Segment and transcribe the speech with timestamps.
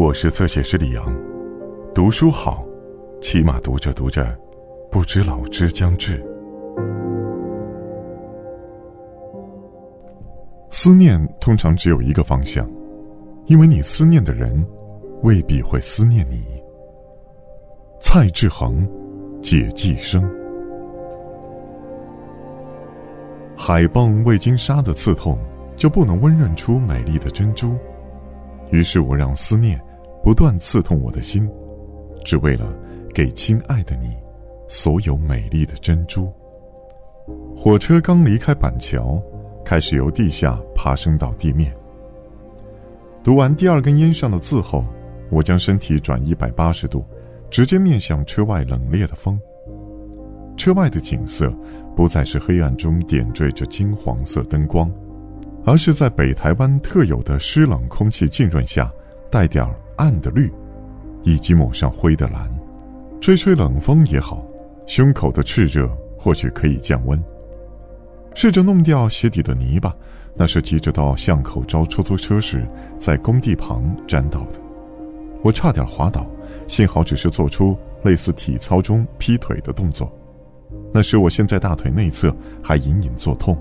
[0.00, 1.14] 我是侧写师李阳，
[1.94, 2.64] 读书好，
[3.20, 4.34] 起码读着读着，
[4.90, 6.24] 不知老之将至。
[10.70, 12.66] 思念通常只有一个方向，
[13.44, 14.66] 因为你思念的人，
[15.22, 16.46] 未必会思念你。
[18.00, 18.88] 蔡志恒，
[19.42, 20.22] 解寄生。
[23.54, 25.38] 海蚌未经沙的刺痛，
[25.76, 27.76] 就不能温润出美丽的珍珠。
[28.70, 29.78] 于是我让思念。
[30.22, 31.50] 不断刺痛我的心，
[32.24, 32.66] 只为了
[33.14, 34.16] 给亲爱的你
[34.68, 36.32] 所有美丽的珍珠。
[37.56, 39.22] 火车刚离开板桥，
[39.64, 41.74] 开始由地下爬升到地面。
[43.22, 44.84] 读完第二根烟上的字后，
[45.30, 47.04] 我将身体转一百八十度，
[47.50, 49.40] 直接面向车外冷冽的风。
[50.56, 51.50] 车外的景色
[51.96, 54.90] 不再是黑暗中点缀着金黄色灯光，
[55.64, 58.92] 而是在北台湾特有的湿冷空气浸润下，
[59.30, 59.74] 带点儿。
[60.00, 60.50] 暗的绿，
[61.22, 62.50] 以及抹上灰的蓝，
[63.20, 64.42] 吹吹冷风也好，
[64.86, 65.86] 胸口的炽热
[66.18, 67.22] 或许可以降温。
[68.34, 69.94] 试着弄掉鞋底的泥巴，
[70.34, 72.66] 那是急着到巷口招出租车时
[72.98, 74.52] 在工地旁沾到的。
[75.42, 76.26] 我差点滑倒，
[76.66, 80.10] 幸好只是做出类似体操中劈腿的动作，
[80.94, 83.54] 那时我现在大腿内侧还隐隐作痛。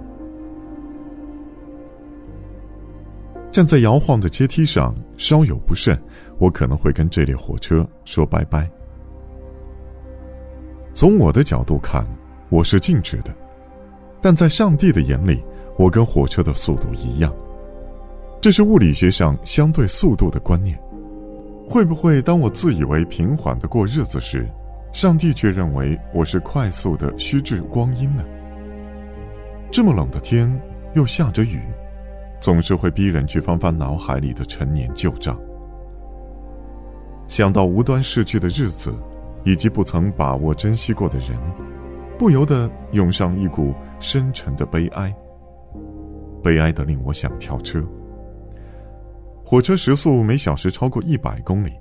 [3.51, 5.99] 站在摇晃的阶梯上，稍有不慎，
[6.37, 8.69] 我可能会跟这列火车说拜拜。
[10.93, 12.05] 从我的角度看，
[12.49, 13.35] 我是静止的，
[14.21, 15.43] 但在上帝的眼里，
[15.77, 17.33] 我跟火车的速度一样。
[18.39, 20.79] 这是物理学上相对速度的观念。
[21.67, 24.47] 会不会当我自以为平缓的过日子时，
[24.91, 28.23] 上帝却认为我是快速的虚掷光阴呢？
[29.71, 30.59] 这么冷的天，
[30.95, 31.61] 又下着雨。
[32.39, 35.39] 总是会逼人去翻翻脑海里的陈年旧账，
[37.27, 38.93] 想到无端逝去的日子，
[39.43, 41.37] 以及不曾把握珍惜过的人，
[42.17, 45.13] 不由得涌上一股深沉的悲哀。
[46.41, 47.83] 悲哀的令我想跳车。
[49.45, 51.73] 火车时速每小时超过一百公里，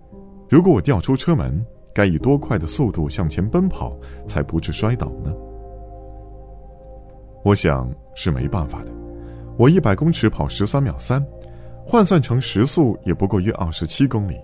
[0.48, 1.64] 如果我掉出车门，
[1.94, 5.32] 该以多快的速度向前奔跑，才不致摔倒呢？
[7.44, 8.92] 我想是没办法的。
[9.58, 11.22] 我一百公尺跑十三秒三，
[11.84, 14.36] 换算成时速也不过约二十七公里。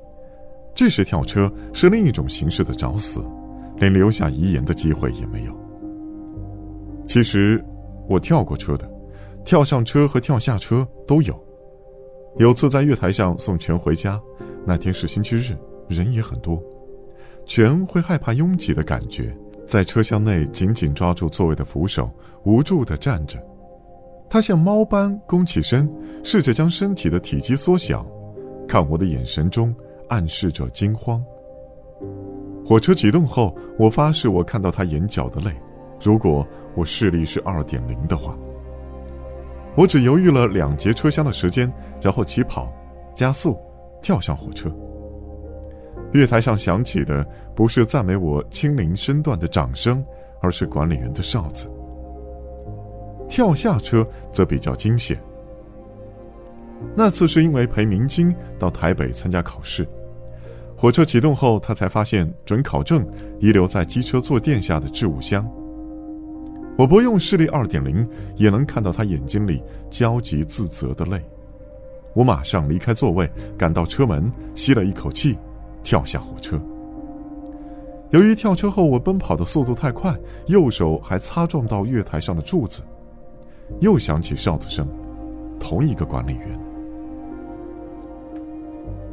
[0.75, 3.25] 这时跳车是另一种形式的找死，
[3.77, 5.57] 连留下遗言的机会也没有。
[7.07, 7.65] 其实，
[8.09, 8.91] 我跳过车的，
[9.45, 11.41] 跳上车和跳下车都有。
[12.39, 14.21] 有次在月台上送全回家，
[14.67, 16.61] 那天是星期日，人也很多，
[17.47, 19.33] 全会害怕拥挤的感觉，
[19.65, 22.11] 在车厢内紧紧抓住座位的扶手，
[22.43, 23.39] 无助地站着。
[24.29, 25.89] 他像猫般弓起身，
[26.23, 28.05] 试着将身体的体积缩小，
[28.67, 29.75] 看我的眼神中
[30.09, 31.25] 暗示着惊慌。
[32.67, 35.55] 火车启动后，我发誓我看到他眼角的泪。
[36.01, 38.37] 如果我视力是二点零的话，
[39.77, 42.73] 我只犹豫了两节车厢的时间，然后起跑，
[43.15, 43.57] 加速，
[44.03, 44.75] 跳上火车。
[46.13, 50.05] 月台上响起的不是赞美我轻灵身段的掌声，
[50.41, 51.71] 而是管理员的哨子。
[53.35, 55.21] 跳下车则比较惊险。
[56.95, 59.85] 那次是因为陪明晶到台北参加考试，
[60.77, 63.05] 火车启动后，他才发现准考证
[63.41, 65.45] 遗留在机车坐垫下的置物箱。
[66.79, 71.21] 我不用视力二点零，也能看到他眼睛里焦急自责的泪。
[72.15, 73.29] 我马上离开座位，
[73.59, 75.37] 赶到车门，吸了一口气，
[75.83, 76.57] 跳下火车。
[78.11, 80.17] 由于跳车后我奔跑的速度太快，
[80.47, 82.81] 右手还擦撞到月台上的柱子。
[83.81, 84.89] 又响起哨子声，
[85.59, 86.59] 同一个管理员。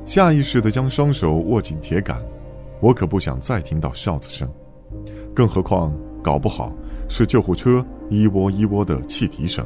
[0.06, 2.22] 下意识的将双手握紧铁杆，
[2.82, 4.50] 我可不想再听到哨子声，
[5.34, 6.74] 更何况搞不好
[7.08, 9.66] 是救护车一窝一窝的汽笛声。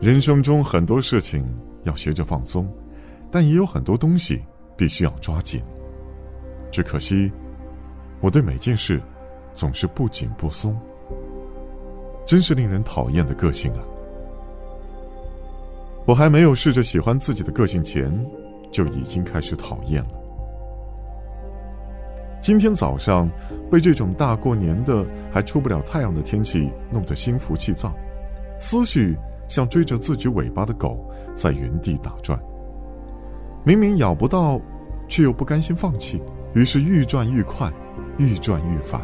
[0.00, 1.44] 人生中很多事情
[1.84, 2.68] 要学着放松，
[3.30, 4.42] 但也有很多东西
[4.76, 5.62] 必须要抓紧。
[6.70, 7.32] 只可惜，
[8.20, 9.00] 我对每件事
[9.54, 10.78] 总是不紧不松。
[12.28, 13.80] 真是令人讨厌的个性啊！
[16.04, 18.12] 我还没有试着喜欢自己的个性前，
[18.70, 20.10] 就已经开始讨厌了。
[22.42, 23.30] 今天早上
[23.70, 27.94] 被这种大过年的还出不了太阳的天气弄得心浮气躁，
[28.60, 29.16] 思绪
[29.48, 32.38] 像追着自己尾巴的狗在原地打转。
[33.64, 34.60] 明明咬不到，
[35.08, 36.20] 却又不甘心放弃，
[36.52, 37.72] 于是愈转愈快，
[38.18, 39.00] 愈转愈烦。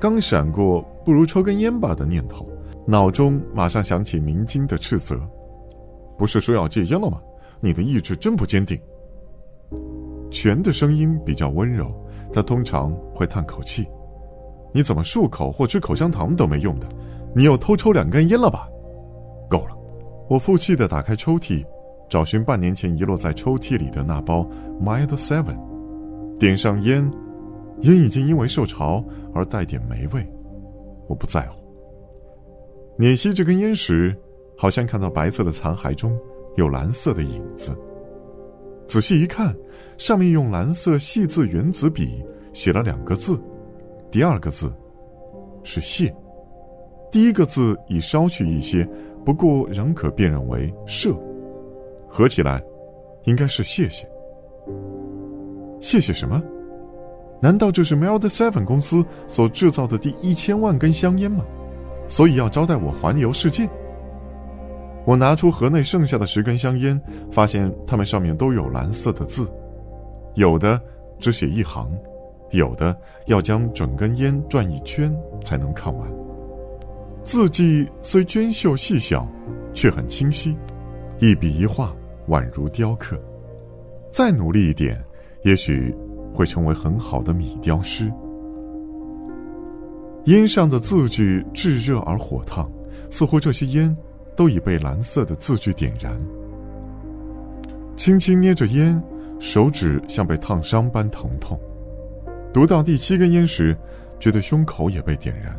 [0.00, 2.48] 刚闪过不如抽根烟吧的念头，
[2.86, 5.20] 脑中马上想起明晶的斥责
[6.16, 7.20] ：“不是说要戒烟了吗？
[7.58, 8.80] 你的意志真不坚定。
[10.30, 11.92] 全的声音比较温柔，
[12.32, 13.88] 他通常会叹口气。
[14.72, 16.86] 你怎么漱口或吃口香糖都没用的？
[17.34, 18.68] 你又偷抽两根烟了吧？
[19.50, 19.76] 够了！
[20.28, 21.66] 我负气的打开抽屉，
[22.08, 24.48] 找寻半年前遗落在抽屉里的那包
[24.80, 25.58] Mild Seven，
[26.38, 27.10] 点上烟，
[27.80, 29.04] 烟已经因为受潮
[29.34, 30.24] 而带点霉味。
[31.10, 31.58] 我不在乎。
[32.96, 34.16] 捻熄这根烟时，
[34.56, 36.16] 好像看到白色的残骸中
[36.54, 37.76] 有蓝色的影子。
[38.86, 39.52] 仔细一看，
[39.98, 43.40] 上面用蓝色细字原子笔写了两个字。
[44.08, 44.72] 第二个字
[45.64, 46.14] 是“谢”，
[47.10, 48.88] 第一个字已稍去一些，
[49.24, 51.12] 不过仍可辨认为“社”，
[52.06, 52.62] 合起来
[53.24, 54.08] 应该是“谢谢”。
[55.80, 56.40] 谢谢什么？
[57.40, 61.44] 难道这是 Meld Seven 公司所制造的第一千万根香烟吗？
[62.06, 63.68] 所以要招待我环游世界？
[65.06, 67.00] 我拿出盒内剩下的十根香烟，
[67.32, 69.50] 发现它们上面都有蓝色的字，
[70.34, 70.80] 有的
[71.18, 71.90] 只写一行。
[72.50, 72.96] 有的
[73.26, 76.10] 要将整根烟转一圈才能看完。
[77.22, 79.24] 字迹虽娟秀细小，
[79.72, 80.58] 却很清晰，
[81.20, 81.94] 一笔一画
[82.28, 83.16] 宛如雕刻。
[84.10, 85.00] 再努力一点，
[85.44, 85.94] 也许
[86.32, 88.12] 会成为很好的米雕师。
[90.24, 92.70] 烟上的字句炙热而火烫，
[93.10, 93.96] 似乎这些烟
[94.36, 96.20] 都已被蓝色的字句点燃。
[97.96, 99.02] 轻轻捏着烟，
[99.38, 101.58] 手指像被烫伤般疼痛。
[102.52, 103.76] 读到第七根烟时，
[104.18, 105.58] 觉得胸口也被点燃。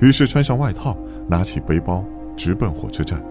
[0.00, 0.96] 于是穿上外套，
[1.28, 2.04] 拿起背包，
[2.36, 3.22] 直奔火车站。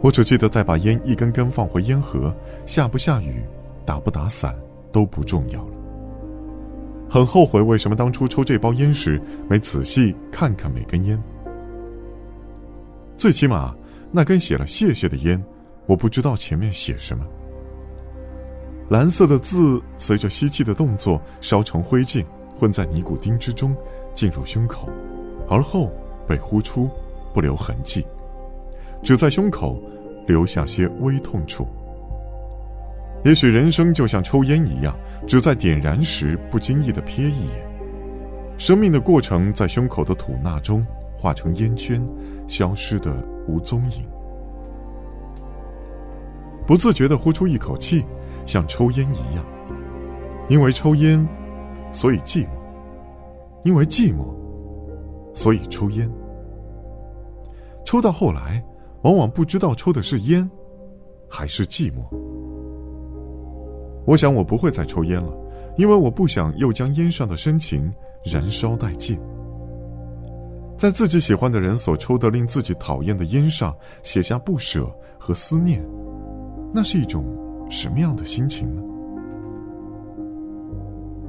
[0.00, 2.34] 我只记得再把烟一根根放回烟盒，
[2.66, 3.42] 下不下雨，
[3.84, 4.54] 打不打伞
[4.92, 5.74] 都不重要了。
[7.08, 11.20] 很后悔为什么当初抽这包烟时没仔细看看每根烟。
[13.16, 13.74] 最起码
[14.12, 15.42] 那根写了“谢谢”的烟，
[15.86, 17.26] 我不知道前面写什么。
[18.88, 22.24] 蓝色的字随着吸气的动作烧成灰烬，
[22.58, 23.76] 混在尼古丁之中，
[24.14, 24.88] 进入胸口，
[25.48, 25.92] 而后
[26.26, 26.88] 被呼出，
[27.34, 28.04] 不留痕迹，
[29.02, 29.80] 只在胸口
[30.26, 31.66] 留下些微痛处。
[33.24, 34.96] 也许人生就像抽烟一样，
[35.26, 37.68] 只在点燃时不经意的瞥一眼，
[38.56, 40.86] 生命的过程在胸口的吐纳中
[41.18, 42.06] 化成烟圈，
[42.46, 43.14] 消失的
[43.46, 44.02] 无踪影。
[46.66, 48.04] 不自觉的呼出一口气。
[48.46, 49.44] 像抽烟一样，
[50.48, 51.24] 因为抽烟，
[51.88, 52.48] 所以寂寞；
[53.62, 54.34] 因为寂寞，
[55.34, 56.10] 所以抽烟。
[57.84, 58.64] 抽到后来，
[59.02, 60.50] 往往不知道抽的是烟，
[61.28, 62.08] 还是寂寞。
[64.04, 65.32] 我想我不会再抽烟了，
[65.76, 67.92] 因为我不想又将烟上的深情
[68.24, 69.18] 燃烧殆尽。
[70.76, 75.84] 在自己喜欢的人所抽的令自己讨厌的烟上写下不舍和思念，
[76.72, 77.24] 那是一种。
[77.70, 78.82] 什么样的心情呢？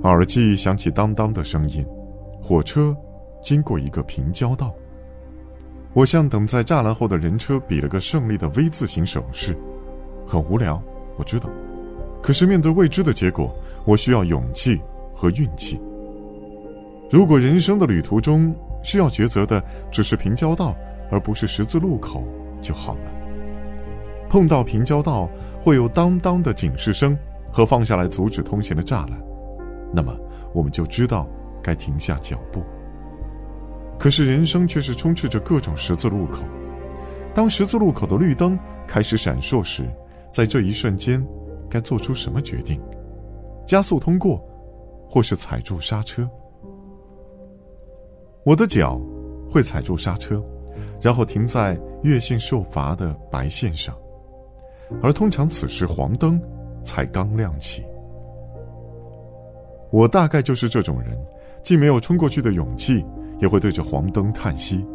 [0.01, 1.85] 耳机响起当当的声音，
[2.41, 2.97] 火车
[3.43, 4.73] 经过一个平交道。
[5.93, 9.55] 我向等在栅栏后的人车比了个胜利的 V 字形手势，
[10.25, 10.81] 很无聊，
[11.15, 11.47] 我知道。
[12.21, 13.53] 可是面对未知的结果，
[13.85, 14.81] 我需要勇气
[15.13, 15.79] 和运气。
[17.09, 20.75] 如果人生的旅途中需要抉择的只是平交道，
[21.11, 22.23] 而不是十字路口，
[22.61, 23.11] 就好了。
[24.29, 25.29] 碰到平交道。
[25.63, 27.15] 会有当当的警示声
[27.53, 29.21] 和放下来阻止通行的栅栏，
[29.93, 30.11] 那么
[30.55, 31.29] 我们就知道
[31.61, 32.63] 该停下脚步。
[33.99, 36.41] 可是人生却是充斥着各种十字路口，
[37.31, 38.57] 当十字路口的绿灯
[38.87, 39.83] 开始闪烁时，
[40.31, 41.23] 在这一瞬间，
[41.71, 42.79] 该做出什么决定？
[43.65, 44.45] 加速通过，
[45.09, 46.29] 或是踩住刹车？
[48.43, 48.99] 我的脚
[49.49, 50.43] 会踩住刹车，
[51.01, 53.95] 然后停在越线受罚的白线上。
[55.01, 56.41] 而通常此时黄灯
[56.83, 57.83] 才刚亮起。
[59.89, 61.17] 我大概就是这种人，
[61.63, 63.05] 既没有冲过去的勇气，
[63.39, 64.85] 也会对着黄灯叹息。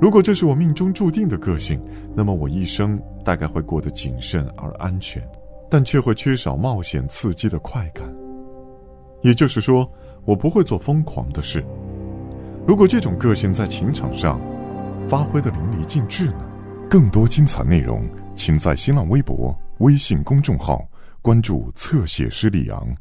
[0.00, 1.82] 如果这是我命中注定的个性，
[2.14, 5.20] 那么我一生大概会过得谨慎而安全，
[5.70, 8.12] 但却会缺少冒险刺激的快感。
[9.22, 9.90] 也就是说，
[10.24, 11.64] 我不会做疯狂的事。
[12.66, 14.40] 如果这种个性在情场上
[15.08, 16.44] 发挥的淋漓尽致呢？
[16.88, 18.08] 更多精彩内容。
[18.34, 20.86] 请在新浪微博、微信公众号
[21.20, 22.96] 关注“侧写师李昂”。